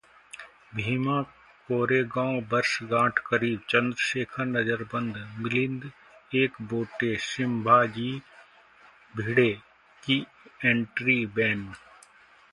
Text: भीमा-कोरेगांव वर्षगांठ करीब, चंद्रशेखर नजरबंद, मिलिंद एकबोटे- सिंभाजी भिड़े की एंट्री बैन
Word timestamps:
भीमा-कोरेगांव 0.75 2.39
वर्षगांठ 2.51 3.19
करीब, 3.19 3.59
चंद्रशेखर 3.69 4.45
नजरबंद, 4.45 5.17
मिलिंद 5.37 5.91
एकबोटे- 6.35 7.19
सिंभाजी 7.19 8.11
भिड़े 9.17 9.51
की 10.03 10.25
एंट्री 10.65 11.25
बैन 11.25 11.71